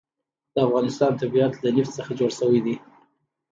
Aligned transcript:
د 0.53 0.55
افغانستان 0.67 1.11
طبیعت 1.21 1.53
له 1.63 1.69
نفت 1.77 1.91
څخه 1.97 2.11
جوړ 2.19 2.31
شوی 2.39 2.59
دی. 2.65 2.75